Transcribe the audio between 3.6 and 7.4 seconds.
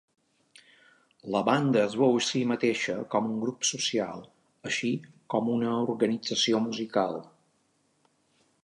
social, així com una organització musical.